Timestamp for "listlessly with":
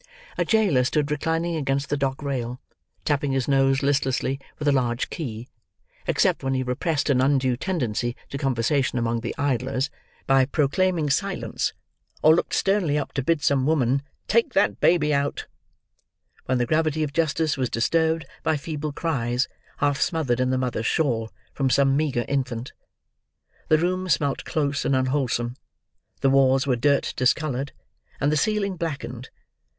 3.83-4.67